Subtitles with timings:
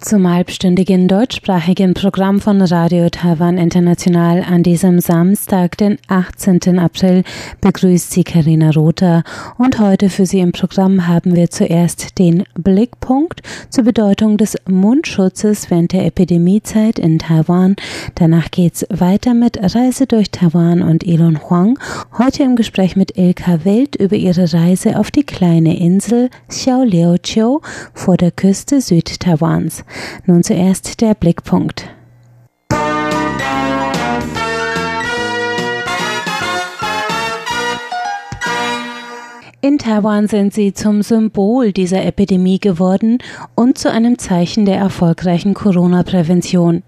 [0.00, 6.78] Zum halbstündigen deutschsprachigen Programm von Radio Taiwan International an diesem Samstag, den 18.
[6.78, 7.24] April,
[7.60, 9.24] begrüßt sie Karina Rother.
[9.58, 15.68] Und heute für Sie im Programm haben wir zuerst den Blickpunkt zur Bedeutung des Mundschutzes
[15.68, 17.74] während der Epidemiezeit in Taiwan.
[18.14, 21.76] Danach geht's weiter mit Reise durch Taiwan und Elon Huang.
[22.16, 27.60] Heute im Gespräch mit Ilka Wild über ihre Reise auf die kleine Insel Xiaoliuqiu
[27.94, 29.84] vor der Küste Südtaiwans.
[30.26, 31.88] Nun zuerst der Blickpunkt.
[39.60, 43.18] In Taiwan sind sie zum Symbol dieser Epidemie geworden
[43.56, 46.84] und zu einem Zeichen der erfolgreichen Corona-Prävention.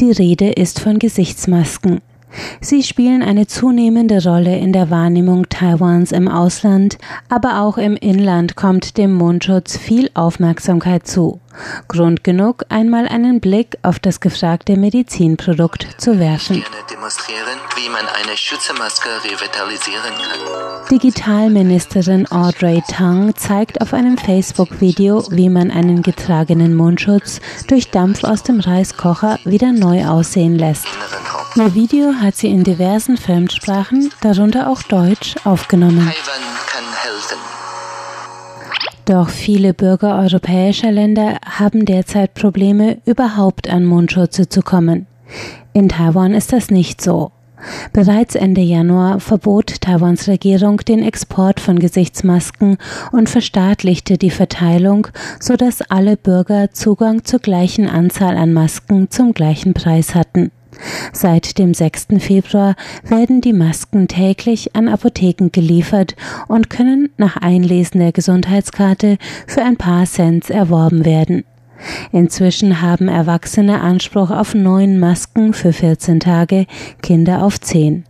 [0.00, 2.00] Die Rede ist von Gesichtsmasken.
[2.60, 8.56] Sie spielen eine zunehmende Rolle in der Wahrnehmung Taiwans im Ausland, aber auch im Inland
[8.56, 11.40] kommt dem Mundschutz viel Aufmerksamkeit zu.
[11.88, 16.64] Grund genug, einmal einen Blick auf das gefragte Medizinprodukt zu werfen.
[20.90, 28.42] Digitalministerin Audrey Tang zeigt auf einem Facebook-Video, wie man einen getragenen Mundschutz durch Dampf aus
[28.42, 30.86] dem Reiskocher wieder neu aussehen lässt.
[31.56, 36.12] Ihr Video hat sie in diversen Fremdsprachen, darunter auch Deutsch, aufgenommen.
[39.06, 45.06] Doch viele Bürger europäischer Länder haben derzeit Probleme, überhaupt an Mundschutze zu kommen.
[45.72, 47.30] In Taiwan ist das nicht so.
[47.92, 52.78] Bereits Ende Januar verbot Taiwans Regierung den Export von Gesichtsmasken
[53.12, 55.06] und verstaatlichte die Verteilung,
[55.38, 60.50] sodass alle Bürger Zugang zur gleichen Anzahl an Masken zum gleichen Preis hatten.
[61.12, 62.08] Seit dem 6.
[62.18, 62.74] Februar
[63.04, 66.16] werden die Masken täglich an Apotheken geliefert
[66.48, 71.44] und können nach Einlesen der Gesundheitskarte für ein paar Cent erworben werden.
[72.12, 76.66] Inzwischen haben Erwachsene Anspruch auf neun Masken für 14 Tage,
[77.02, 78.04] Kinder auf zehn.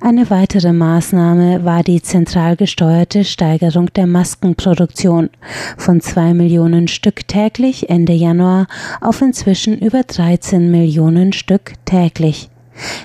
[0.00, 5.30] Eine weitere Maßnahme war die zentral gesteuerte Steigerung der Maskenproduktion
[5.76, 8.66] von zwei Millionen Stück täglich Ende Januar
[9.00, 12.48] auf inzwischen über 13 Millionen Stück täglich.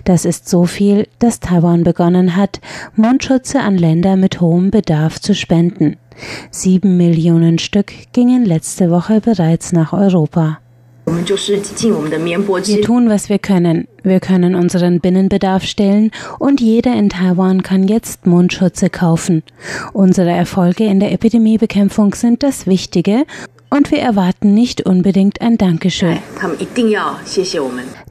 [0.05, 2.61] Das ist so viel, dass Taiwan begonnen hat,
[2.95, 5.97] Mundschutze an Länder mit hohem Bedarf zu spenden.
[6.51, 10.59] Sieben Millionen Stück gingen letzte Woche bereits nach Europa.
[11.05, 13.87] Wir tun, was wir können.
[14.03, 19.43] Wir können unseren Binnenbedarf stellen und jeder in Taiwan kann jetzt Mundschutze kaufen.
[19.93, 23.25] Unsere Erfolge in der Epidemiebekämpfung sind das Wichtige
[23.69, 26.19] und wir erwarten nicht unbedingt ein Dankeschön.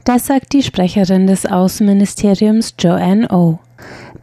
[0.03, 3.35] Das sagt die Sprecherin des Außenministeriums Joanne O.
[3.35, 3.59] Oh.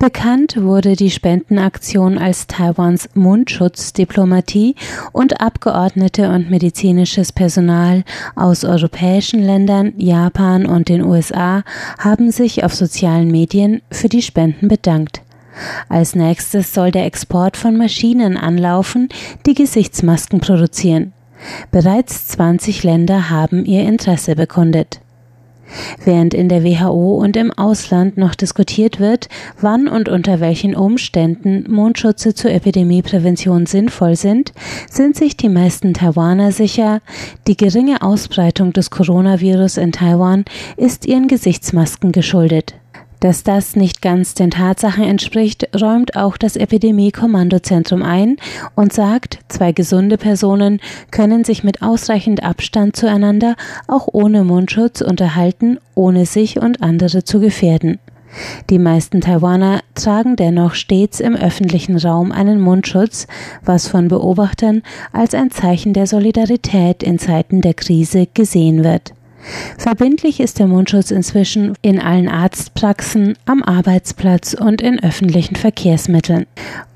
[0.00, 4.75] Bekannt wurde die Spendenaktion als Taiwans Mundschutzdiplomatie
[5.12, 11.65] und Abgeordnete und medizinisches Personal aus europäischen Ländern, Japan und den USA
[11.99, 15.21] haben sich auf sozialen Medien für die Spenden bedankt.
[15.91, 19.10] Als nächstes soll der Export von Maschinen anlaufen,
[19.44, 21.12] die Gesichtsmasken produzieren.
[21.71, 25.03] Bereits 20 Länder haben ihr Interesse bekundet.
[26.05, 29.29] Während in der WHO und im Ausland noch diskutiert wird,
[29.61, 34.53] wann und unter welchen Umständen Mundschutze zur Epidemieprävention sinnvoll sind,
[34.91, 37.01] sind sich die meisten Taiwaner sicher,
[37.47, 40.45] die geringe Ausbreitung des Coronavirus in Taiwan
[40.77, 42.80] ist ihren Gesichtsmasken geschuldet.
[43.21, 48.39] Dass das nicht ganz den Tatsachen entspricht, räumt auch das Epidemie-Kommandozentrum ein
[48.75, 55.79] und sagt, zwei gesunde Personen können sich mit ausreichend Abstand zueinander auch ohne Mundschutz unterhalten,
[55.95, 57.99] ohne sich und andere zu gefährden.
[58.71, 63.27] Die meisten Taiwaner tragen dennoch stets im öffentlichen Raum einen Mundschutz,
[63.65, 64.83] was von Beobachtern
[65.13, 69.13] als ein Zeichen der Solidarität in Zeiten der Krise gesehen wird.
[69.78, 76.47] Verbindlich ist der Mundschutz inzwischen in allen Arztpraxen, am Arbeitsplatz und in öffentlichen Verkehrsmitteln.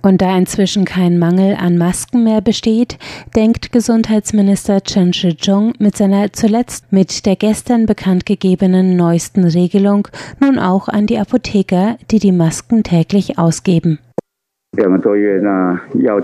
[0.03, 2.99] Und da inzwischen kein Mangel an Masken mehr besteht,
[3.35, 10.09] denkt Gesundheitsminister Chen Shih-chung mit seiner zuletzt mit der gestern bekannt gegebenen neuesten Regelung
[10.41, 13.99] nun auch an die Apotheker, die die Masken täglich ausgeben.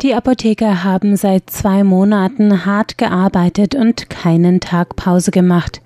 [0.03, 5.81] Die Apotheker haben seit zwei Monaten hart gearbeitet und keinen Tag Pause gemacht.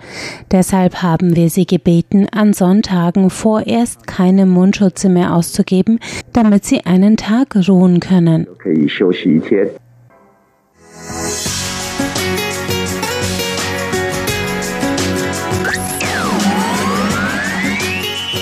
[0.51, 5.99] Deshalb haben wir sie gebeten, an Sonntagen vorerst keine Mundschutze mehr auszugeben,
[6.33, 8.47] damit sie einen Tag ruhen können.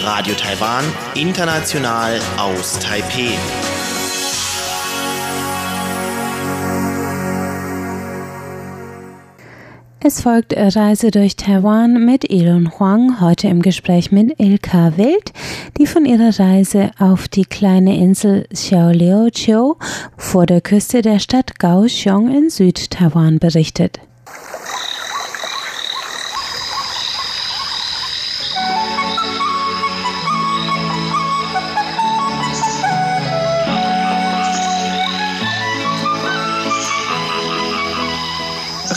[0.05, 0.85] Radio Taiwan,
[1.15, 3.72] international aus Taipeh.
[10.05, 15.33] Es folgt Reise durch Taiwan mit Elon Huang, heute im Gespräch mit Ilka Wild,
[15.79, 19.77] die von ihrer Reise auf die kleine Insel Xiaoliuqiu
[20.17, 24.01] vor der Küste der Stadt Kaohsiung in Südtaiwan berichtet.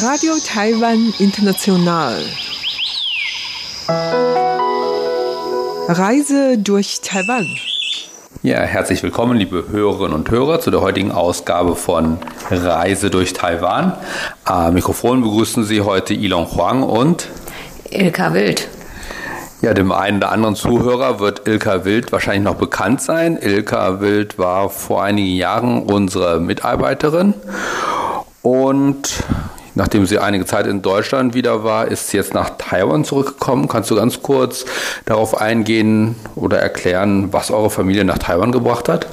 [0.07, 2.13] Radio Taiwan International.
[5.87, 7.47] Reise durch Taiwan.
[8.43, 12.19] Ja, herzlich willkommen, liebe Hörerinnen und Hörer, zu der heutigen Ausgabe von
[12.51, 13.93] Reise durch Taiwan.
[14.43, 17.27] Am Mikrofon begrüßen Sie heute Ilon Huang und
[17.89, 18.67] Ilka Wild.
[19.63, 23.39] Ja, dem einen oder anderen Zuhörer wird Ilka Wild wahrscheinlich noch bekannt sein.
[23.41, 27.33] Ilka Wild war vor einigen Jahren unsere Mitarbeiterin
[28.43, 29.09] und
[29.75, 33.67] Nachdem sie einige Zeit in Deutschland wieder war, ist sie jetzt nach Taiwan zurückgekommen.
[33.67, 34.65] Kannst du ganz kurz
[35.05, 39.07] darauf eingehen oder erklären, was eure Familie nach Taiwan gebracht hat?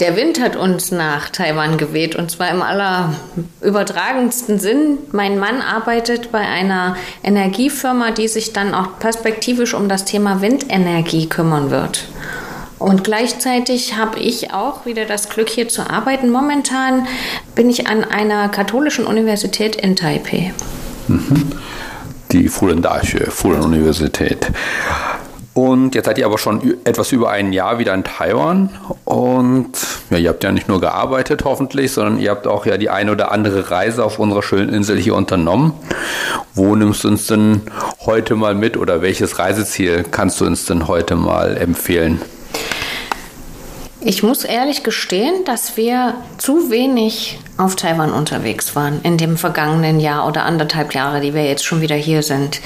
[0.00, 4.98] Der Wind hat uns nach Taiwan geweht und zwar im allerübertragendsten Sinn.
[5.12, 11.28] Mein Mann arbeitet bei einer Energiefirma, die sich dann auch perspektivisch um das Thema Windenergie
[11.28, 12.06] kümmern wird.
[12.80, 16.30] Und gleichzeitig habe ich auch wieder das Glück, hier zu arbeiten.
[16.30, 17.06] Momentan
[17.54, 20.54] bin ich an einer katholischen Universität in Taipei.
[21.06, 21.52] Mhm.
[22.32, 24.50] Die Fulen Dache, Fulen Universität.
[25.52, 28.70] Und jetzt seid ihr aber schon etwas über ein Jahr wieder in Taiwan.
[29.04, 29.72] Und
[30.08, 33.12] ja, ihr habt ja nicht nur gearbeitet, hoffentlich, sondern ihr habt auch ja die eine
[33.12, 35.74] oder andere Reise auf unserer schönen Insel hier unternommen.
[36.54, 37.60] Wo nimmst du uns denn
[38.06, 42.22] heute mal mit oder welches Reiseziel kannst du uns denn heute mal empfehlen?
[44.02, 50.00] Ich muss ehrlich gestehen, dass wir zu wenig auf Taiwan unterwegs waren in dem vergangenen
[50.00, 52.60] Jahr oder anderthalb Jahre, die wir jetzt schon wieder hier sind.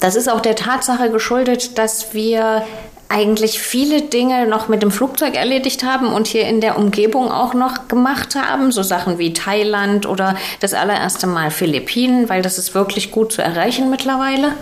[0.00, 2.64] Das ist auch der Tatsache geschuldet, dass wir
[3.08, 7.54] eigentlich viele Dinge noch mit dem Flugzeug erledigt haben und hier in der Umgebung auch
[7.54, 8.72] noch gemacht haben.
[8.72, 13.42] So Sachen wie Thailand oder das allererste Mal Philippinen, weil das ist wirklich gut zu
[13.42, 14.52] erreichen mittlerweile.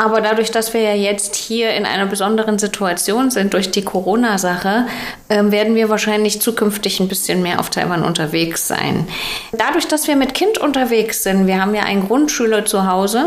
[0.00, 4.86] Aber dadurch, dass wir ja jetzt hier in einer besonderen Situation sind durch die Corona-Sache,
[5.28, 9.06] äh, werden wir wahrscheinlich zukünftig ein bisschen mehr auf Taiwan unterwegs sein.
[9.52, 13.26] Dadurch, dass wir mit Kind unterwegs sind, wir haben ja einen Grundschüler zu Hause,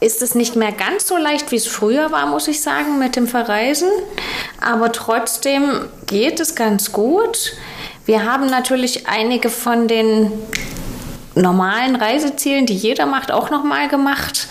[0.00, 3.14] ist es nicht mehr ganz so leicht, wie es früher war, muss ich sagen, mit
[3.14, 3.90] dem Verreisen.
[4.60, 7.52] Aber trotzdem geht es ganz gut.
[8.06, 10.32] Wir haben natürlich einige von den
[11.34, 14.48] normalen Reisezielen, die jeder macht, auch nochmal gemacht.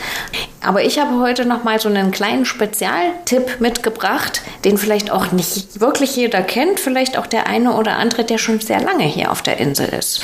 [0.62, 6.16] Aber ich habe heute nochmal so einen kleinen Spezialtipp mitgebracht, den vielleicht auch nicht wirklich
[6.16, 9.58] jeder kennt, vielleicht auch der eine oder andere, der schon sehr lange hier auf der
[9.58, 10.22] Insel ist.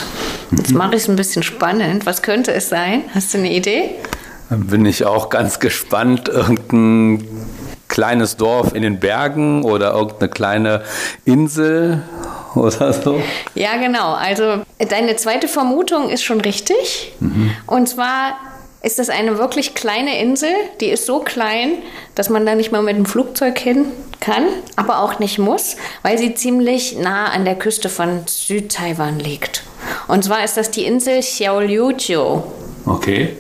[0.52, 0.78] Jetzt mhm.
[0.78, 2.06] mache ich es ein bisschen spannend.
[2.06, 3.04] Was könnte es sein?
[3.14, 3.96] Hast du eine Idee?
[4.50, 6.30] bin ich auch ganz gespannt.
[6.30, 7.28] Irgendein
[7.88, 10.82] kleines Dorf in den Bergen oder irgendeine kleine
[11.26, 12.02] Insel
[12.56, 13.22] oder so?
[13.54, 14.14] Ja, genau.
[14.14, 17.14] Also deine zweite Vermutung ist schon richtig.
[17.20, 17.52] Mhm.
[17.68, 18.38] Und zwar
[18.82, 20.52] ist das eine wirklich kleine Insel.
[20.80, 21.80] Die ist so klein,
[22.14, 23.86] dass man da nicht mal mit dem Flugzeug hin
[24.20, 24.44] kann,
[24.76, 29.64] aber auch nicht muss, weil sie ziemlich nah an der Küste von Südtaiwan liegt.
[30.08, 32.44] Und zwar ist das die Insel Xiaoliuqiu.
[32.86, 33.38] Okay.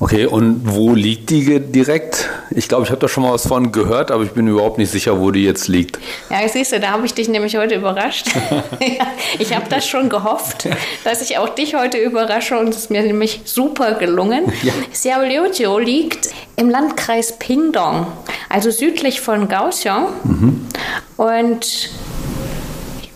[0.00, 2.28] Okay, und wo liegt die direkt?
[2.50, 4.92] Ich glaube, ich habe da schon mal was von gehört, aber ich bin überhaupt nicht
[4.92, 5.98] sicher, wo die jetzt liegt.
[6.30, 8.28] Ja, siehst du, da habe ich dich nämlich heute überrascht.
[9.38, 10.68] ich habe das schon gehofft,
[11.02, 14.52] dass ich auch dich heute überrasche und es ist mir nämlich super gelungen.
[14.62, 14.72] Ja.
[14.92, 18.08] Xiaoliuqiu liegt im Landkreis Pingdong,
[18.48, 20.08] also südlich von Kaohsiung.
[20.24, 20.66] Mhm.
[21.16, 21.90] Und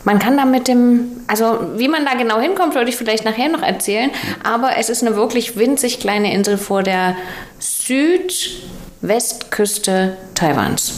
[0.05, 3.49] man kann da mit dem, also wie man da genau hinkommt, würde ich vielleicht nachher
[3.49, 4.11] noch erzählen.
[4.43, 7.15] Aber es ist eine wirklich winzig kleine Insel vor der
[7.59, 10.95] Südwestküste Taiwans.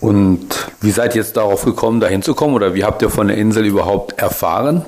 [0.00, 0.48] Und
[0.82, 3.64] wie seid ihr jetzt darauf gekommen, da hinzukommen oder wie habt ihr von der Insel
[3.64, 4.84] überhaupt erfahren?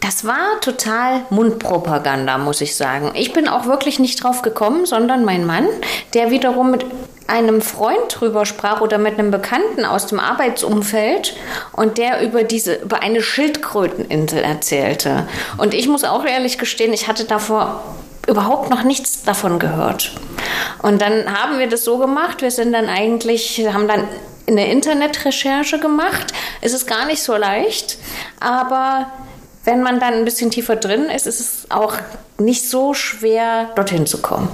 [0.00, 3.10] Das war total Mundpropaganda, muss ich sagen.
[3.14, 5.66] Ich bin auch wirklich nicht drauf gekommen, sondern mein Mann,
[6.14, 6.86] der wiederum mit
[7.26, 11.36] einem Freund drüber sprach oder mit einem Bekannten aus dem Arbeitsumfeld
[11.72, 15.26] und der über diese über eine Schildkröteninsel erzählte.
[15.56, 17.82] Und ich muss auch ehrlich gestehen, ich hatte davor
[18.26, 20.12] überhaupt noch nichts davon gehört.
[20.82, 24.08] Und dann haben wir das so gemacht, wir sind dann eigentlich haben dann
[24.48, 26.32] eine Internetrecherche gemacht.
[26.60, 27.98] Es ist gar nicht so leicht,
[28.40, 29.10] aber
[29.64, 31.94] wenn man dann ein bisschen tiefer drin ist, ist es auch
[32.38, 34.48] nicht so schwer, dorthin zu kommen.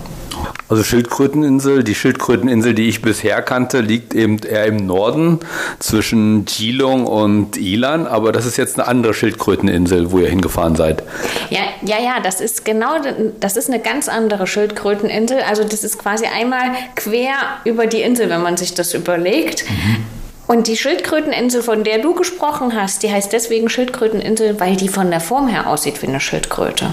[0.68, 5.40] Also Schildkröteninsel, die Schildkröteninsel, die ich bisher kannte, liegt eben eher im Norden
[5.78, 11.02] zwischen Geelong und Ilan, aber das ist jetzt eine andere Schildkröteninsel, wo ihr hingefahren seid.
[11.50, 12.94] Ja, ja, ja, das ist genau,
[13.40, 15.40] das ist eine ganz andere Schildkröteninsel.
[15.46, 17.34] Also das ist quasi einmal quer
[17.64, 19.68] über die Insel, wenn man sich das überlegt.
[19.68, 20.21] Mhm.
[20.46, 25.10] Und die Schildkröteninsel, von der du gesprochen hast, die heißt deswegen Schildkröteninsel, weil die von
[25.10, 26.90] der Form her aussieht wie eine Schildkröte.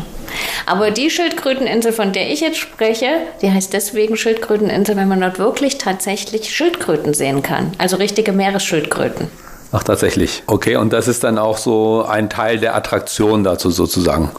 [0.66, 3.08] Aber die Schildkröteninsel, von der ich jetzt spreche,
[3.42, 7.74] die heißt deswegen Schildkröteninsel, weil man dort wirklich tatsächlich Schildkröten sehen kann.
[7.80, 9.30] Also richtige Meeresschildkröten.
[9.72, 10.44] Ach, tatsächlich.
[10.48, 14.32] Okay, und das ist dann auch so ein Teil der Attraktion dazu sozusagen.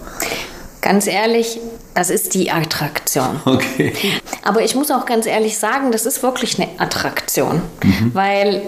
[0.80, 1.58] Ganz ehrlich,
[1.94, 3.40] das ist die Attraktion.
[3.44, 3.92] Okay.
[4.42, 8.10] Aber ich muss auch ganz ehrlich sagen, das ist wirklich eine Attraktion, mhm.
[8.14, 8.62] weil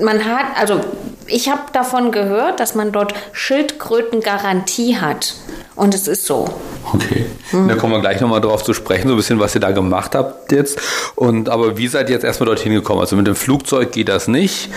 [0.00, 0.80] man hat, also
[1.26, 5.34] ich habe davon gehört, dass man dort Schildkrötengarantie hat.
[5.74, 6.48] Und es ist so.
[6.92, 7.26] Okay.
[7.50, 7.68] Mhm.
[7.68, 10.14] Da kommen wir gleich nochmal drauf zu sprechen, so ein bisschen, was ihr da gemacht
[10.14, 10.78] habt jetzt.
[11.16, 13.00] Und aber wie seid ihr jetzt erstmal dorthin gekommen?
[13.00, 14.68] Also mit dem Flugzeug geht das nicht.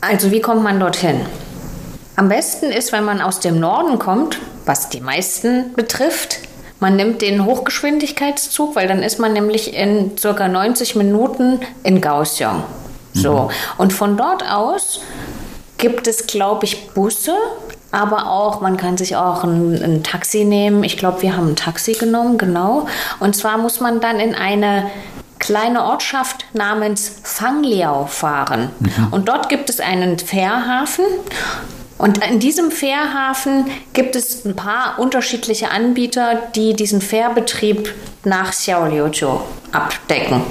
[0.00, 1.20] Also wie kommt man dorthin?
[2.16, 6.38] Am besten ist, wenn man aus dem Norden kommt, was die meisten betrifft,
[6.80, 12.64] man nimmt den Hochgeschwindigkeitszug, weil dann ist man nämlich in circa 90 Minuten in Kaohsiung.
[13.12, 13.32] So.
[13.32, 13.50] Mhm.
[13.78, 15.00] Und von dort aus
[15.78, 17.34] gibt es, glaube ich, Busse,
[17.92, 20.84] aber auch, man kann sich auch ein, ein Taxi nehmen.
[20.84, 22.86] Ich glaube, wir haben ein Taxi genommen, genau.
[23.20, 24.90] Und zwar muss man dann in eine
[25.38, 28.70] kleine Ortschaft namens Fangliao fahren.
[28.80, 29.08] Mhm.
[29.12, 31.04] Und dort gibt es einen Fährhafen.
[31.98, 39.40] Und in diesem Fährhafen gibt es ein paar unterschiedliche Anbieter, die diesen Fährbetrieb nach Xiaoliujiu
[39.72, 40.42] abdecken.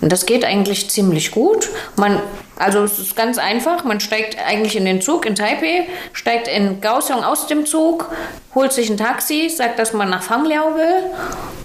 [0.00, 1.68] Und das geht eigentlich ziemlich gut.
[1.96, 2.20] Man,
[2.58, 3.84] also es ist ganz einfach.
[3.84, 8.10] Man steigt eigentlich in den Zug in Taipei, steigt in Kaohsiung aus dem Zug,
[8.54, 11.10] holt sich ein Taxi, sagt, dass man nach Fangliao will,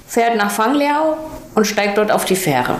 [0.07, 1.17] fährt nach Fangliao
[1.55, 2.77] und steigt dort auf die Fähre.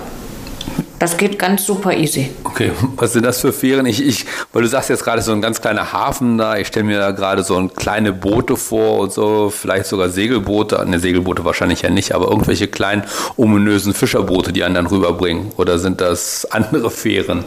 [1.00, 2.32] Das geht ganz super easy.
[2.44, 3.86] Okay, was sind das für Fähren?
[3.86, 6.86] Ich, ich, weil du sagst jetzt gerade so ein ganz kleiner Hafen da, ich stelle
[6.86, 11.44] mir da gerade so ein kleine Boote vor und so, vielleicht sogar Segelboote, ne Segelboote
[11.44, 13.04] wahrscheinlich ja nicht, aber irgendwelche kleinen
[13.36, 15.52] ominösen Fischerboote, die einen dann rüberbringen.
[15.58, 17.44] Oder sind das andere Fähren?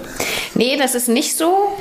[0.55, 1.77] Nee, das ist nicht so.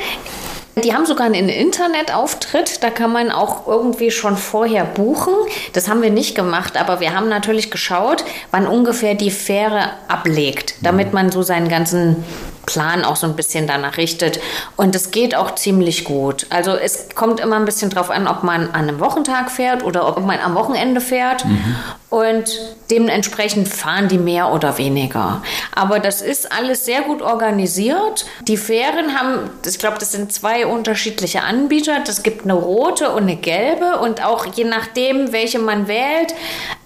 [0.83, 5.33] Die haben sogar einen Internetauftritt, da kann man auch irgendwie schon vorher buchen.
[5.73, 10.75] Das haben wir nicht gemacht, aber wir haben natürlich geschaut, wann ungefähr die Fähre ablegt,
[10.81, 12.23] damit man so seinen ganzen
[12.67, 14.39] Plan auch so ein bisschen danach richtet.
[14.75, 16.45] Und es geht auch ziemlich gut.
[16.51, 20.07] Also es kommt immer ein bisschen drauf an, ob man an einem Wochentag fährt oder
[20.07, 21.45] ob man am Wochenende fährt.
[21.45, 21.75] Mhm.
[22.09, 22.49] Und
[22.91, 25.41] dementsprechend fahren die mehr oder weniger.
[25.73, 28.25] Aber das ist alles sehr gut organisiert.
[28.47, 31.99] Die Fähren haben, ich glaube, das sind zwei unterschiedliche Anbieter.
[32.05, 33.99] Das gibt eine rote und eine gelbe.
[33.99, 36.33] Und auch je nachdem, welche man wählt,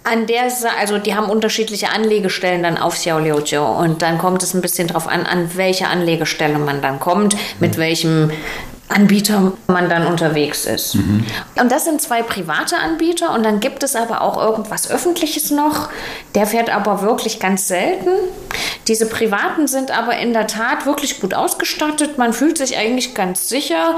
[0.04, 4.62] an der, also die haben unterschiedliche Anlegestellen dann auf Xiaoliujiu und dann kommt es ein
[4.62, 7.82] bisschen drauf an, an welche Anlegestelle man dann kommt, mit mhm.
[7.82, 8.32] welchem
[8.92, 10.96] Anbieter man dann unterwegs ist.
[10.96, 11.26] Mhm.
[11.60, 15.90] Und das sind zwei private Anbieter und dann gibt es aber auch irgendwas Öffentliches noch.
[16.36, 18.10] Der fährt aber wirklich ganz selten.
[18.88, 22.18] Diese privaten sind aber in der Tat wirklich gut ausgestattet.
[22.18, 23.98] Man fühlt sich eigentlich ganz sicher.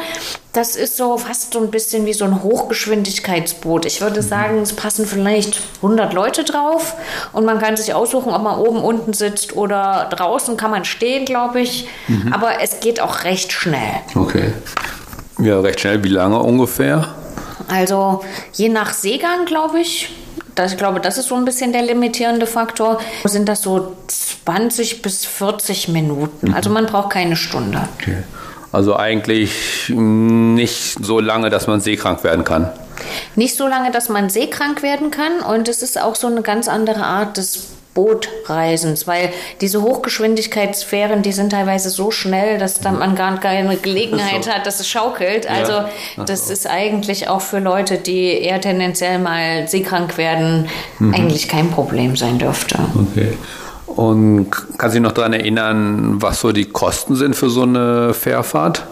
[0.51, 3.85] Das ist so fast so ein bisschen wie so ein Hochgeschwindigkeitsboot.
[3.85, 6.95] Ich würde sagen, es passen vielleicht 100 Leute drauf
[7.31, 11.25] und man kann sich aussuchen, ob man oben, unten sitzt oder draußen kann man stehen,
[11.25, 11.87] glaube ich.
[12.07, 12.33] Mhm.
[12.33, 14.01] Aber es geht auch recht schnell.
[14.13, 14.53] Okay.
[15.39, 16.03] Ja, recht schnell.
[16.03, 17.07] Wie lange ungefähr?
[17.67, 18.23] Also
[18.53, 20.09] je nach Seegang, glaube ich.
[20.55, 22.99] Das, ich glaube, das ist so ein bisschen der limitierende Faktor.
[23.23, 26.49] Sind das so 20 bis 40 Minuten?
[26.49, 26.53] Mhm.
[26.53, 27.87] Also man braucht keine Stunde.
[27.99, 28.17] Okay.
[28.71, 32.71] Also eigentlich nicht so lange, dass man seekrank werden kann.
[33.35, 35.39] Nicht so lange, dass man seekrank werden kann.
[35.41, 39.31] Und es ist auch so eine ganz andere Art des Bootreisens, weil
[39.61, 44.51] diese Hochgeschwindigkeitssphären, die sind teilweise so schnell, dass dann man gar keine Gelegenheit so.
[44.51, 45.49] hat, dass es schaukelt.
[45.49, 46.23] Also ja.
[46.25, 50.67] das ist eigentlich auch für Leute, die eher tendenziell mal seekrank werden,
[50.99, 51.13] mhm.
[51.13, 52.79] eigentlich kein Problem sein dürfte.
[52.95, 53.37] Okay.
[53.85, 58.87] Und kann sich noch daran erinnern, was so die Kosten sind für so eine Fährfahrt?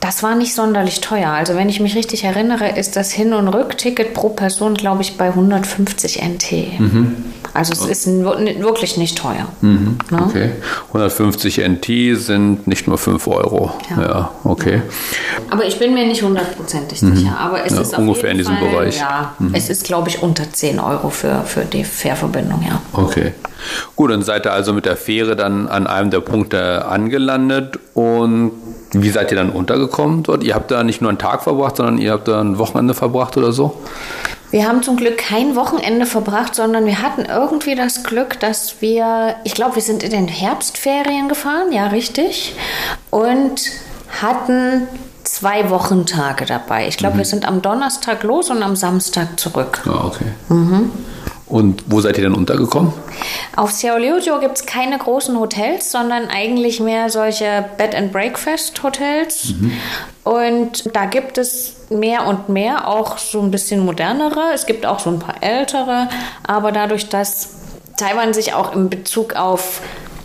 [0.00, 1.30] Das war nicht sonderlich teuer.
[1.30, 5.16] Also wenn ich mich richtig erinnere, ist das Hin- und Rückticket pro Person, glaube ich,
[5.16, 6.78] bei 150 NT.
[6.78, 7.16] Mhm.
[7.54, 9.48] Also es ist wirklich nicht teuer.
[9.60, 9.98] Mhm.
[10.10, 10.22] Ne?
[10.22, 10.50] Okay.
[10.88, 13.72] 150 NT sind nicht nur 5 Euro.
[13.90, 14.82] Ja, ja okay.
[15.50, 17.16] Aber ich bin mir nicht hundertprozentig mhm.
[17.16, 17.36] sicher.
[17.38, 18.98] Aber es ja, ist ungefähr in diesem Fall, Bereich.
[18.98, 19.54] Ja, mhm.
[19.54, 22.80] es ist, glaube ich, unter 10 Euro für, für die Fährverbindung, ja.
[22.92, 23.32] Okay.
[23.96, 28.52] Gut, dann seid ihr also mit der Fähre dann an einem der Punkte angelandet und
[28.92, 30.42] wie seid ihr dann untergekommen dort?
[30.44, 33.36] Ihr habt da nicht nur einen Tag verbracht, sondern ihr habt da ein Wochenende verbracht
[33.36, 33.78] oder so?
[34.50, 39.36] Wir haben zum Glück kein Wochenende verbracht, sondern wir hatten irgendwie das Glück, dass wir,
[39.44, 42.54] ich glaube, wir sind in den Herbstferien gefahren, ja, richtig,
[43.10, 43.60] und
[44.22, 44.88] hatten
[45.24, 46.88] zwei Wochentage dabei.
[46.88, 47.18] Ich glaube, mhm.
[47.18, 49.82] wir sind am Donnerstag los und am Samstag zurück.
[49.86, 50.32] Ah, okay.
[50.48, 50.92] Mhm.
[51.48, 52.92] Und wo seid ihr denn untergekommen?
[53.56, 59.54] Auf Xiaoliujiu gibt es keine großen Hotels, sondern eigentlich mehr solche Bed and Breakfast Hotels.
[59.54, 59.72] Mhm.
[60.24, 64.52] Und da gibt es mehr und mehr auch so ein bisschen modernere.
[64.52, 66.08] Es gibt auch so ein paar ältere,
[66.46, 67.50] aber dadurch, dass
[67.96, 69.80] Taiwan sich auch in Bezug auf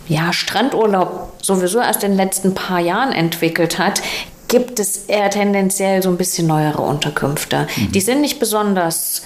[0.06, 4.02] ja, Strandurlaub sowieso erst in den letzten paar Jahren entwickelt hat,
[4.48, 7.66] gibt es eher tendenziell so ein bisschen neuere Unterkünfte.
[7.76, 7.92] Mhm.
[7.92, 9.22] Die sind nicht besonders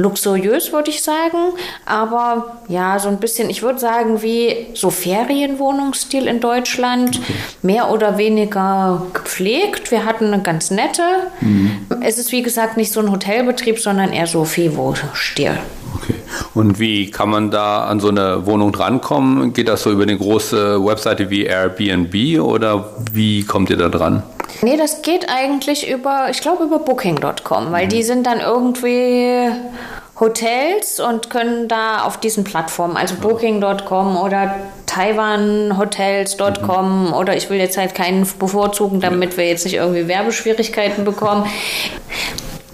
[0.00, 1.52] luxuriös, würde ich sagen,
[1.86, 7.20] aber ja, so ein bisschen, ich würde sagen, wie so Ferienwohnungsstil in Deutschland,
[7.62, 9.90] mehr oder weniger gepflegt.
[9.90, 11.02] Wir hatten eine ganz nette.
[11.40, 11.86] Mhm.
[12.02, 15.58] Es ist, wie gesagt, nicht so ein Hotelbetrieb, sondern eher so Fivo-Stil.
[15.96, 16.14] Okay.
[16.54, 19.52] Und wie kann man da an so eine Wohnung drankommen?
[19.52, 24.22] Geht das so über eine große Webseite wie Airbnb oder wie kommt ihr da dran?
[24.62, 27.90] Nee, das geht eigentlich über, ich glaube, über Booking.com, weil mhm.
[27.90, 29.50] die sind dann irgendwie
[30.18, 37.12] Hotels und können da auf diesen Plattformen, also Booking.com oder TaiwanHotels.com mhm.
[37.14, 41.46] oder ich will jetzt halt keinen bevorzugen, damit wir jetzt nicht irgendwie Werbeschwierigkeiten bekommen.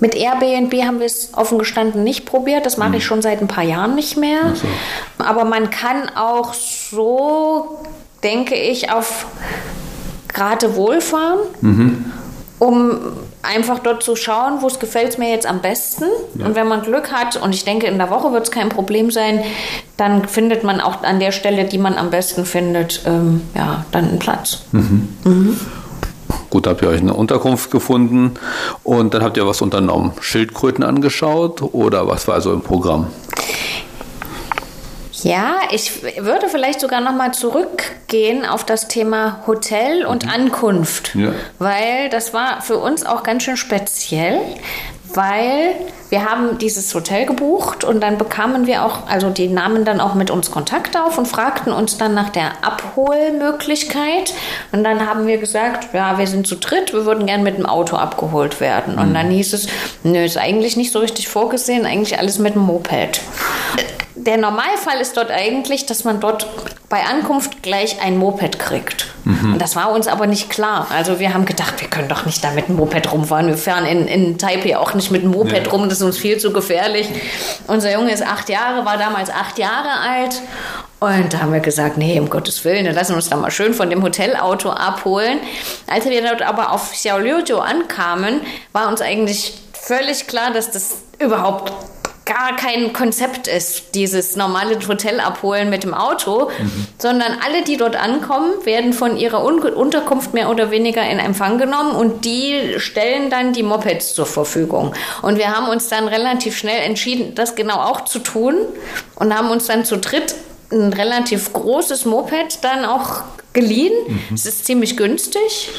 [0.01, 2.67] Mit Airbnb haben wir es offen gestanden nicht probiert.
[2.67, 3.07] Das mache ich mhm.
[3.07, 4.55] schon seit ein paar Jahren nicht mehr.
[4.55, 4.67] So.
[5.25, 7.79] Aber man kann auch so,
[8.23, 9.27] denke ich, auf
[10.37, 12.05] Geratewohl fahren, mhm.
[12.59, 12.99] um
[13.43, 16.05] einfach dort zu schauen, wo es gefällt mir jetzt am besten.
[16.35, 16.47] Ja.
[16.47, 19.11] Und wenn man Glück hat, und ich denke, in der Woche wird es kein Problem
[19.11, 19.43] sein,
[19.97, 24.09] dann findet man auch an der Stelle, die man am besten findet, ähm, ja, dann
[24.09, 24.65] einen Platz.
[24.73, 25.09] Mhm.
[25.25, 25.61] Mhm.
[26.51, 28.35] Gut, habt ihr euch eine Unterkunft gefunden
[28.83, 30.13] und dann habt ihr was unternommen.
[30.21, 33.07] Schildkröten angeschaut oder was war so im Programm?
[35.27, 40.31] Ja, ich würde vielleicht sogar noch mal zurückgehen auf das Thema Hotel und mhm.
[40.31, 41.33] Ankunft, ja.
[41.59, 44.39] weil das war für uns auch ganz schön speziell,
[45.15, 45.75] weil
[46.11, 50.15] wir haben dieses Hotel gebucht und dann bekamen wir auch, also die nahmen dann auch
[50.15, 54.33] mit uns Kontakt auf und fragten uns dann nach der Abholmöglichkeit.
[54.71, 57.67] Und dann haben wir gesagt, ja, wir sind zu dritt, wir würden gern mit dem
[57.67, 58.97] Auto abgeholt werden.
[58.97, 59.15] Und mhm.
[59.15, 59.67] dann hieß es,
[60.05, 63.21] nö, ist eigentlich nicht so richtig vorgesehen, eigentlich alles mit dem Moped
[64.17, 66.47] der Normalfall ist dort eigentlich, dass man dort
[66.89, 69.09] bei Ankunft gleich ein Moped kriegt.
[69.25, 69.55] Mhm.
[69.55, 70.87] Und das war uns aber nicht klar.
[70.91, 73.49] Also wir haben gedacht, wir können doch nicht da mit dem Moped rumfahren.
[73.49, 75.71] Wir fahren in, in Taipei auch nicht mit dem Moped ja.
[75.71, 77.09] rum, das ist uns viel zu gefährlich.
[77.67, 80.41] Unser Junge ist acht Jahre, war damals acht Jahre alt.
[80.99, 83.51] Und da haben wir gesagt, nee, um Gottes Willen, dann lassen wir uns da mal
[83.51, 85.41] schön von dem Hotelauto abholen.
[85.87, 88.41] Als wir dort aber auf Xiaoliujiu ankamen,
[88.73, 91.73] war uns eigentlich völlig klar, dass das überhaupt
[92.27, 96.87] gar kein Konzept ist, dieses normale Hotel abholen mit dem Auto, mhm.
[96.99, 101.57] sondern alle, die dort ankommen, werden von ihrer Un Unterkunft mehr oder weniger in Empfang
[101.57, 104.93] genommen und die stellen dann die Mopeds zur Verfügung.
[105.23, 108.57] Und wir haben uns dann relativ schnell entschieden, das genau auch zu tun
[109.15, 110.35] und haben uns dann zu dritt
[110.73, 113.95] ein relativ großes Moped dann auch geliehen.
[114.09, 114.35] Mhm.
[114.35, 115.71] Es ist ziemlich günstig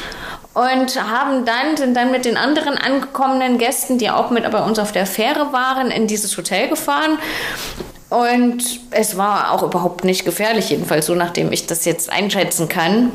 [0.58, 4.80] und haben dann, sind dann mit den anderen angekommenen Gästen, die auch mit bei uns
[4.80, 7.18] auf der Fähre waren, in dieses Hotel gefahren.
[8.10, 13.12] Und es war auch überhaupt nicht gefährlich, jedenfalls so, nachdem ich das jetzt einschätzen kann.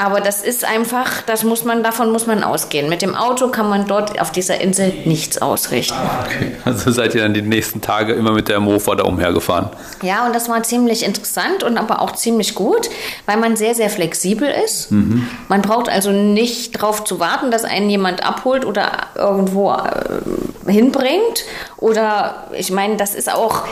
[0.00, 2.88] Aber das ist einfach, das muss man, davon muss man ausgehen.
[2.88, 5.98] Mit dem Auto kann man dort auf dieser Insel nichts ausrichten.
[6.24, 9.70] Okay, also seid ihr dann die nächsten Tage immer mit der Mofa da umhergefahren?
[10.02, 12.88] Ja, und das war ziemlich interessant und aber auch ziemlich gut,
[13.26, 14.92] weil man sehr, sehr flexibel ist.
[14.92, 15.26] Mhm.
[15.48, 21.44] Man braucht also nicht darauf zu warten, dass einen jemand abholt oder irgendwo äh, hinbringt.
[21.76, 23.64] Oder ich meine, das ist auch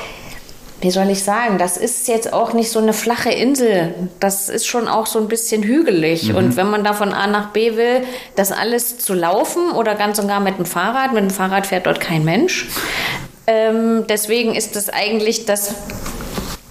[0.80, 3.94] wie soll ich sagen, das ist jetzt auch nicht so eine flache Insel.
[4.20, 6.28] Das ist schon auch so ein bisschen hügelig.
[6.28, 6.36] Mhm.
[6.36, 10.18] Und wenn man da von A nach B will, das alles zu laufen oder ganz
[10.18, 12.68] und gar mit dem Fahrrad, mit dem Fahrrad fährt dort kein Mensch.
[13.46, 15.74] Ähm, deswegen ist das eigentlich das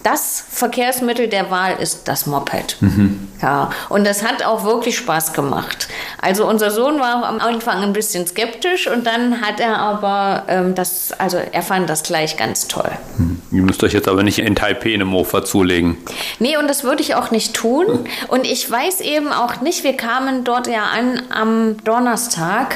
[0.05, 2.77] das Verkehrsmittel der Wahl ist das Moped.
[2.79, 3.27] Mhm.
[3.41, 5.87] Ja, und das hat auch wirklich Spaß gemacht.
[6.21, 10.75] Also unser Sohn war am Anfang ein bisschen skeptisch und dann hat er aber ähm,
[10.75, 12.91] das, also er fand das gleich ganz toll.
[13.17, 13.41] Mhm.
[13.51, 15.97] Ihr müsst euch jetzt aber nicht in Taipei eine Mofa zulegen.
[16.37, 18.07] Nee, und das würde ich auch nicht tun.
[18.27, 22.75] Und ich weiß eben auch nicht, wir kamen dort ja an am Donnerstag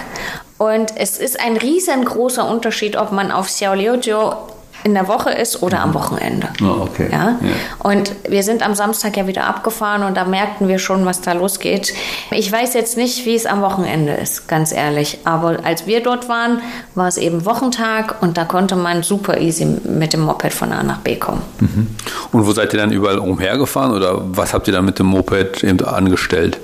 [0.58, 4.34] und es ist ein riesengroßer Unterschied, ob man auf Xiaoliujiu
[4.84, 6.50] in der Woche ist oder am Wochenende.
[6.62, 7.10] Oh, okay.
[7.12, 7.38] Ja?
[7.42, 7.50] Ja.
[7.80, 11.34] Und wir sind am Samstag ja wieder abgefahren und da merkten wir schon, was da
[11.34, 11.94] losgeht.
[12.32, 15.20] Ich weiß jetzt nicht, wie es am Wochenende ist, ganz ehrlich.
[15.24, 16.62] Aber als wir dort waren,
[16.96, 20.84] war es eben Wochentag und da konnte man super easy mit dem Moped von A
[20.84, 21.42] nach B kommen.
[22.32, 25.64] Und wo seid ihr dann überall umhergefahren oder was habt ihr dann mit dem Moped
[25.64, 26.60] eben angestellt?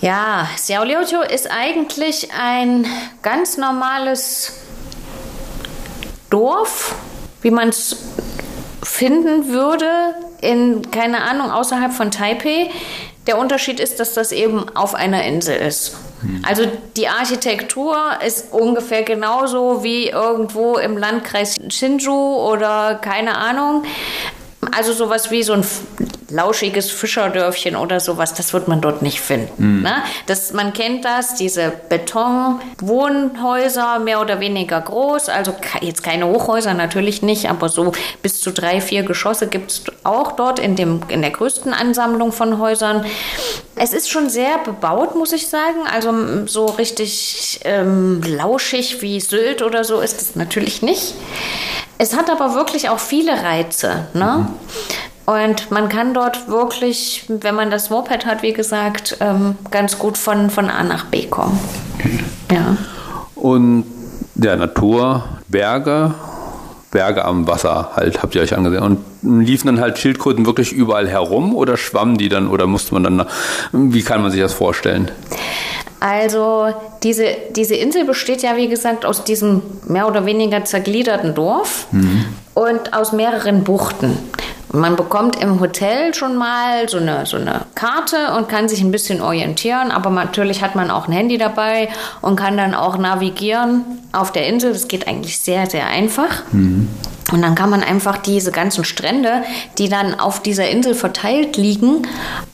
[0.00, 2.86] Ja, Xiaoliuqiu ist eigentlich ein
[3.22, 4.54] ganz normales
[6.30, 6.94] Dorf,
[7.42, 7.96] wie man es
[8.82, 12.70] finden würde, in, keine Ahnung, außerhalb von Taipei.
[13.26, 15.96] Der Unterschied ist, dass das eben auf einer Insel ist.
[16.42, 16.66] Also
[16.96, 23.84] die Architektur ist ungefähr genauso wie irgendwo im Landkreis Hsinchu oder keine Ahnung.
[24.72, 25.64] Also sowas wie so ein
[26.28, 29.80] lauschiges Fischerdörfchen oder sowas, das wird man dort nicht finden.
[29.82, 30.02] Ne?
[30.26, 37.22] Das, man kennt das, diese Betonwohnhäuser, mehr oder weniger groß, also jetzt keine Hochhäuser natürlich
[37.22, 37.92] nicht, aber so
[38.22, 42.32] bis zu drei, vier Geschosse gibt es auch dort in, dem, in der größten Ansammlung
[42.32, 43.06] von Häusern.
[43.76, 45.86] Es ist schon sehr bebaut, muss ich sagen.
[45.90, 51.14] Also so richtig ähm, lauschig wie Sylt oder so ist es natürlich nicht.
[52.00, 54.06] Es hat aber wirklich auch viele Reize.
[54.14, 54.48] Ne?
[55.26, 60.16] Und man kann dort wirklich, wenn man das Moped hat, wie gesagt, ähm, ganz gut
[60.16, 61.60] von, von A nach B kommen.
[62.50, 62.78] Ja.
[63.34, 63.84] Und
[64.36, 66.14] ja, Natur, Berge,
[66.90, 68.82] Berge am Wasser halt, habt ihr euch angesehen.
[68.82, 69.04] Und
[69.46, 73.26] liefen dann halt Schildkröten wirklich überall herum oder schwammen die dann oder musste man dann,
[73.72, 75.10] wie kann man sich das vorstellen?
[76.00, 81.86] Also diese, diese Insel besteht ja, wie gesagt, aus diesem mehr oder weniger zergliederten Dorf
[82.54, 84.16] und aus mehreren Buchten.
[84.72, 88.80] Und man bekommt im Hotel schon mal so eine, so eine Karte und kann sich
[88.80, 91.88] ein bisschen orientieren, aber natürlich hat man auch ein Handy dabei
[92.22, 94.72] und kann dann auch navigieren auf der Insel.
[94.72, 96.44] Das geht eigentlich sehr, sehr einfach.
[97.32, 99.42] Und dann kann man einfach diese ganzen Strände,
[99.78, 102.06] die dann auf dieser Insel verteilt liegen,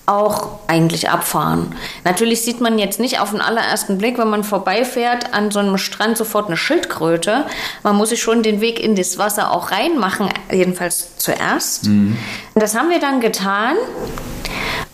[0.06, 1.74] auch eigentlich abfahren.
[2.04, 5.78] Natürlich sieht man jetzt nicht auf den allerersten Blick, wenn man vorbeifährt, an so einem
[5.78, 7.44] Strand sofort eine Schildkröte.
[7.82, 11.88] Man muss sich schon den Weg in das Wasser auch reinmachen, jedenfalls zuerst.
[12.54, 13.76] Das haben wir dann getan.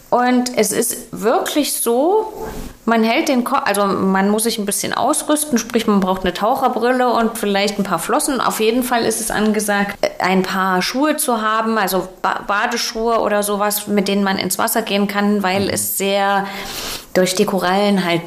[0.09, 2.33] Und es ist wirklich so,
[2.85, 6.35] man hält den Kopf, also man muss sich ein bisschen ausrüsten, sprich man braucht eine
[6.35, 8.41] Taucherbrille und vielleicht ein paar Flossen.
[8.41, 13.43] Auf jeden Fall ist es angesagt, ein paar Schuhe zu haben, also ba Badeschuhe oder
[13.43, 16.47] sowas, mit denen man ins Wasser gehen kann, weil es sehr
[17.15, 18.23] durch die Korallen halt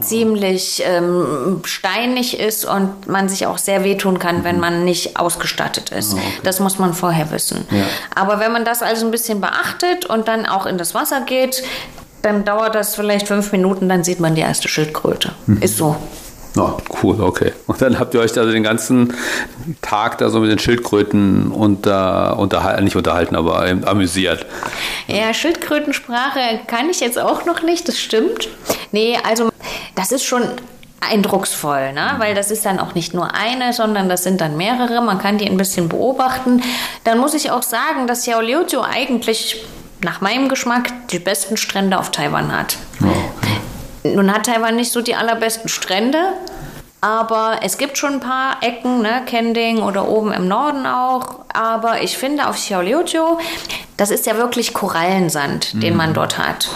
[0.00, 5.90] ziemlich ähm, steinig ist und man sich auch sehr wehtun kann, wenn man nicht ausgestattet
[5.90, 6.16] ist.
[6.42, 7.66] Das muss man vorher wissen.
[8.14, 11.62] Aber wenn man das also ein bisschen beachtet und dann auch in das Wasser geht,
[12.24, 15.32] dann dauert das vielleicht fünf Minuten, dann sieht man die erste Schildkröte.
[15.60, 15.96] Ist so.
[16.56, 17.52] Ja, cool, okay.
[17.66, 19.12] Und dann habt ihr euch da den ganzen
[19.82, 24.46] Tag da so mit den Schildkröten unter, unterhalten, nicht unterhalten, aber amüsiert.
[25.08, 28.48] Ja, Schildkrötensprache kann ich jetzt auch noch nicht, das stimmt.
[28.92, 29.50] Nee, also
[29.96, 30.42] das ist schon
[31.00, 32.14] eindrucksvoll, ne?
[32.18, 35.02] weil das ist dann auch nicht nur eine, sondern das sind dann mehrere.
[35.02, 36.62] Man kann die ein bisschen beobachten.
[37.02, 39.64] Dann muss ich auch sagen, dass Xiaoliuqiu eigentlich
[40.04, 42.76] nach meinem Geschmack die besten Strände auf Taiwan hat.
[44.04, 46.34] Nun hat Taiwan nicht so die allerbesten Strände,
[47.00, 51.40] aber es gibt schon ein paar Ecken, ne, Kending oder oben im Norden auch.
[51.52, 53.38] Aber ich finde auf Xiaoliuqiu,
[53.96, 56.68] das ist ja wirklich Korallensand, den man dort hat.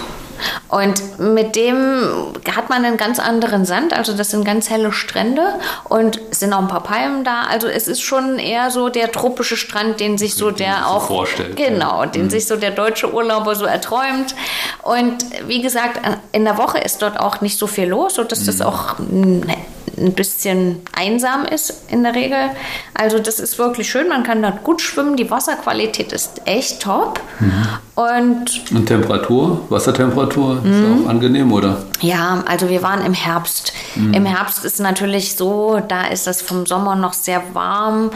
[0.68, 5.54] Und mit dem hat man einen ganz anderen Sand, also das sind ganz helle Strände
[5.84, 7.42] und es sind auch ein paar Palmen da.
[7.42, 11.06] Also es ist schon eher so der tropische Strand, den sich so der so auch
[11.06, 14.34] vorstellt, Genau, den sich so der deutsche Urlauber so erträumt.
[14.82, 16.00] Und wie gesagt,
[16.32, 18.96] in der Woche ist dort auch nicht so viel los, sodass das auch
[20.00, 22.38] ein bisschen einsam ist in der Regel.
[22.94, 27.20] Also das ist wirklich schön, man kann dort gut schwimmen, die Wasserqualität ist echt top.
[27.94, 31.78] Und Und Temperatur, Wassertemperatur, ist auch angenehm, oder?
[32.00, 33.72] ja, also wir waren im Herbst.
[33.96, 38.10] Im Herbst ist natürlich so, da ist es vom Sommer noch sehr warm.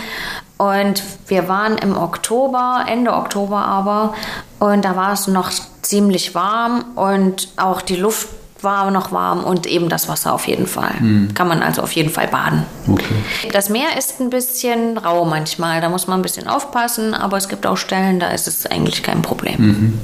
[0.58, 4.14] Und wir waren im Oktober, Ende Oktober aber,
[4.60, 5.50] und da war es noch
[5.82, 8.28] ziemlich warm und auch die Luft
[8.62, 10.94] war noch warm und eben das Wasser auf jeden Fall.
[11.34, 12.64] Kann man also auf jeden Fall baden.
[12.88, 13.50] Okay.
[13.52, 17.48] Das Meer ist ein bisschen rau manchmal, da muss man ein bisschen aufpassen, aber es
[17.48, 19.98] gibt auch Stellen, da ist es eigentlich kein Problem.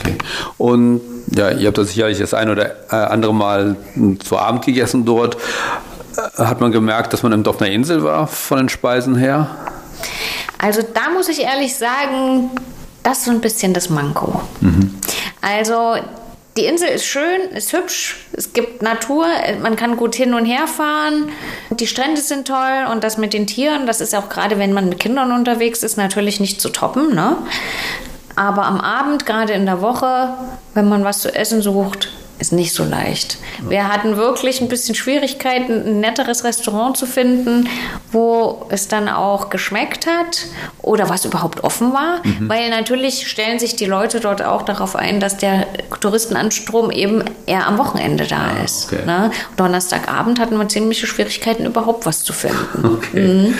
[0.00, 0.18] okay.
[0.56, 1.00] Und
[1.34, 3.76] ja, ihr habt das sicherlich das ein oder äh, andere Mal
[4.20, 5.36] zu Abend gegessen dort.
[6.16, 9.48] Äh, Hat man gemerkt, dass man eben auf einer Insel war von den Speisen her?
[10.58, 12.50] Also da muss ich ehrlich sagen,
[13.02, 14.40] das ist so ein bisschen das Manko.
[15.40, 15.96] Also
[16.58, 19.26] die Insel ist schön, ist hübsch, es gibt Natur,
[19.62, 21.30] man kann gut hin und her fahren,
[21.70, 24.88] die Strände sind toll und das mit den Tieren, das ist auch gerade, wenn man
[24.88, 27.14] mit Kindern unterwegs ist, natürlich nicht zu toppen.
[27.14, 27.36] Ne?
[28.34, 30.34] Aber am Abend, gerade in der Woche,
[30.74, 33.38] wenn man was zu essen sucht, ist nicht so leicht.
[33.68, 37.68] Wir hatten wirklich ein bisschen Schwierigkeiten, ein netteres Restaurant zu finden,
[38.12, 40.46] wo es dann auch geschmeckt hat
[40.80, 42.48] oder was überhaupt offen war, mhm.
[42.48, 45.66] weil natürlich stellen sich die Leute dort auch darauf ein, dass der
[46.00, 48.92] Touristenanstrom eben eher am Wochenende da ah, ist.
[48.92, 49.04] Okay.
[49.04, 49.30] Ne?
[49.56, 52.98] Donnerstagabend hatten wir ziemliche Schwierigkeiten, überhaupt was zu finden.
[52.98, 53.20] Okay.
[53.20, 53.54] Mhm.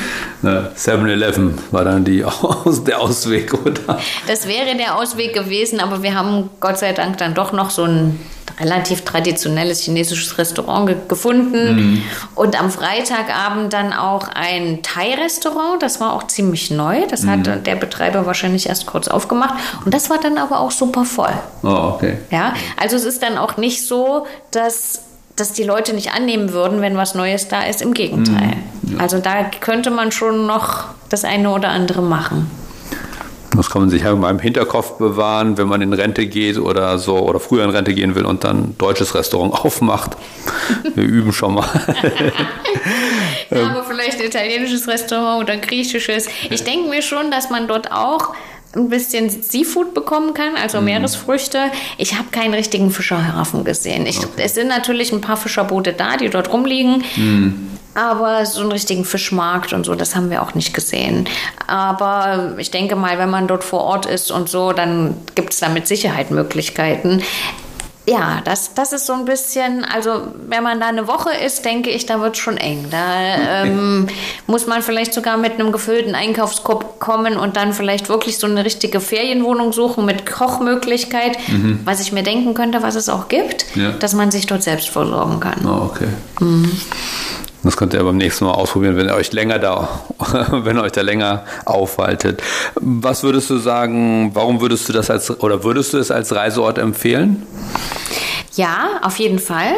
[0.45, 3.99] 7-Eleven war dann die Aus der Ausweg, oder?
[4.27, 7.85] Das wäre der Ausweg gewesen, aber wir haben Gott sei Dank dann doch noch so
[7.85, 8.19] ein
[8.61, 11.77] relativ traditionelles chinesisches Restaurant ge gefunden.
[11.77, 12.03] Mhm.
[12.35, 15.83] Und am Freitagabend dann auch ein Thai-Restaurant.
[15.83, 17.07] Das war auch ziemlich neu.
[17.09, 17.31] Das mhm.
[17.31, 19.55] hat der Betreiber wahrscheinlich erst kurz aufgemacht.
[19.85, 21.33] Und das war dann aber auch super voll.
[21.63, 22.19] Oh, okay.
[22.31, 25.03] Ja, also es ist dann auch nicht so, dass
[25.37, 27.81] dass die Leute nicht annehmen würden, wenn was Neues da ist.
[27.81, 28.57] Im Gegenteil.
[28.83, 28.95] Mhm.
[28.95, 28.99] Ja.
[28.99, 32.51] Also da könnte man schon noch das eine oder andere machen.
[33.59, 36.97] Das kann man sich ja in meinem Hinterkopf bewahren, wenn man in Rente geht oder
[36.97, 40.13] so oder früher in Rente gehen will und dann ein deutsches Restaurant aufmacht.
[40.95, 41.67] Wir üben schon mal.
[43.51, 46.29] ja, aber vielleicht ein italienisches Restaurant oder ein griechisches.
[46.51, 48.33] Ich denke mir schon, dass man dort auch
[48.75, 50.87] ein bisschen Seafood bekommen kann, also mhm.
[50.87, 51.71] Meeresfrüchte.
[51.97, 54.07] Ich habe keinen richtigen Fischerhafen gesehen.
[54.07, 54.43] Ich, okay.
[54.45, 57.05] Es sind natürlich ein paar Fischerboote da, die dort rumliegen.
[57.17, 57.69] Mhm.
[57.95, 61.29] Aber so einen richtigen Fischmarkt und so, das haben wir auch nicht gesehen.
[61.67, 65.59] Aber ich denke mal, wenn man dort vor Ort ist und so, dann gibt es
[65.59, 67.23] da mit Sicherheit Möglichkeiten.
[68.09, 71.91] Ja, das, das ist so ein bisschen, also wenn man da eine Woche ist, denke
[71.91, 72.87] ich, da wird es schon eng.
[72.91, 74.07] Da ähm,
[74.47, 78.65] muss man vielleicht sogar mit einem gefüllten Einkaufskorb kommen und dann vielleicht wirklich so eine
[78.65, 81.81] richtige Ferienwohnung suchen mit Kochmöglichkeit, mhm.
[81.85, 83.91] was ich mir denken könnte, was es auch gibt, ja.
[83.91, 85.67] dass man sich dort selbst versorgen kann.
[85.67, 86.09] Oh, okay.
[86.41, 86.73] Mhm.
[87.65, 89.89] Das könnt ihr beim nächsten Mal ausprobieren, wenn ihr euch länger da,
[90.51, 92.43] wenn ihr euch da länger aufhaltet.
[92.77, 96.79] Was würdest du sagen, warum würdest du das als oder würdest du es als Reiseort
[96.79, 97.47] empfehlen?
[98.55, 99.73] Ja, auf jeden Fall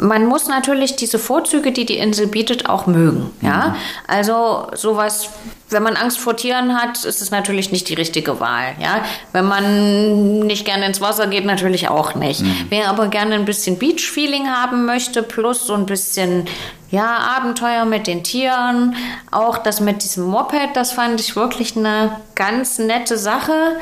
[0.00, 3.30] man muss natürlich diese Vorzüge, die die Insel bietet, auch mögen.
[3.42, 3.74] Ja, mhm.
[4.06, 5.28] also sowas,
[5.68, 8.74] wenn man Angst vor Tieren hat, ist es natürlich nicht die richtige Wahl.
[8.80, 12.40] Ja, wenn man nicht gerne ins Wasser geht, natürlich auch nicht.
[12.40, 12.66] Mhm.
[12.70, 16.46] Wer aber gerne ein bisschen Beach-Feeling haben möchte, plus so ein bisschen
[16.90, 18.96] ja, Abenteuer mit den Tieren,
[19.30, 23.76] auch das mit diesem Moped, das fand ich wirklich eine ganz nette Sache.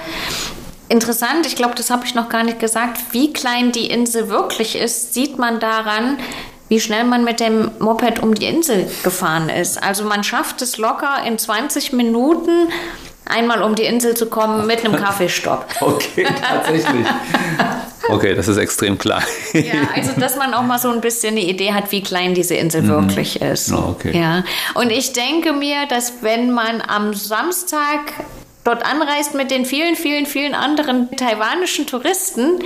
[0.88, 4.76] Interessant, ich glaube, das habe ich noch gar nicht gesagt, wie klein die Insel wirklich
[4.76, 6.18] ist, sieht man daran,
[6.68, 9.82] wie schnell man mit dem Moped um die Insel gefahren ist.
[9.82, 12.68] Also man schafft es locker in 20 Minuten
[13.28, 15.66] einmal um die Insel zu kommen mit einem Kaffeestopp.
[15.80, 17.06] Okay, tatsächlich.
[18.08, 19.22] Okay, das ist extrem klein.
[19.52, 22.54] Ja, also dass man auch mal so ein bisschen eine Idee hat, wie klein diese
[22.54, 22.88] Insel mhm.
[22.88, 23.70] wirklich ist.
[23.72, 24.18] Oh, okay.
[24.18, 24.44] Ja.
[24.74, 28.00] Und ich denke mir, dass wenn man am Samstag
[28.68, 32.58] dort anreist mit den vielen, vielen, vielen anderen taiwanischen Touristen,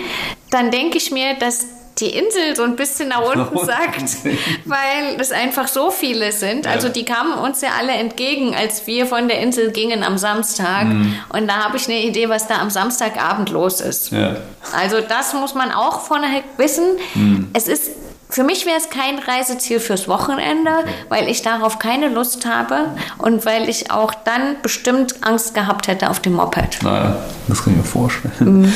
[0.50, 1.66] dann denke ich mir, dass
[1.98, 4.16] die Insel so ein bisschen nach unten sagt,
[4.64, 6.66] weil es einfach so viele sind.
[6.66, 10.86] Also die kamen uns ja alle entgegen, als wir von der Insel gingen am Samstag.
[10.86, 11.14] Mhm.
[11.28, 14.10] Und da habe ich eine Idee, was da am Samstagabend los ist.
[14.10, 14.36] Ja.
[14.72, 16.84] Also das muss man auch vorne wissen.
[17.14, 17.50] Mhm.
[17.52, 17.90] Es ist
[18.32, 20.70] für mich wäre es kein Reiseziel fürs Wochenende,
[21.10, 22.86] weil ich darauf keine Lust habe
[23.18, 26.82] und weil ich auch dann bestimmt Angst gehabt hätte auf dem Moped.
[26.82, 27.16] Naja,
[27.48, 28.32] das kann ich mir vorstellen.
[28.40, 28.72] Mhm.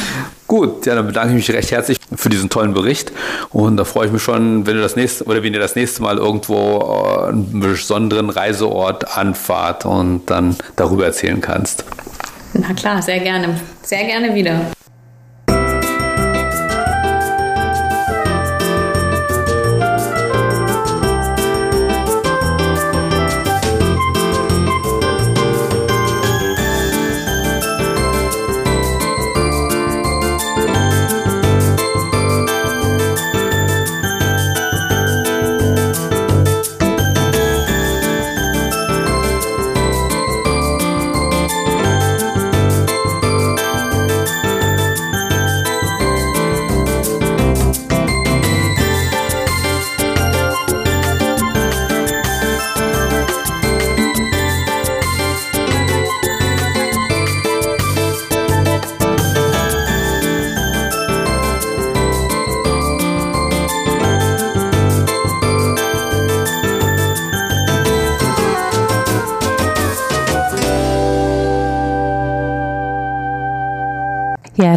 [0.46, 3.10] Gut, ja, dann bedanke ich mich recht herzlich für diesen tollen Bericht
[3.50, 6.02] und da freue ich mich schon, wenn du das nächste oder wenn ihr das nächste
[6.02, 11.84] Mal irgendwo äh, einen besonderen Reiseort anfahrt und dann darüber erzählen kannst.
[12.52, 13.58] Na klar, sehr gerne.
[13.82, 14.60] Sehr gerne wieder.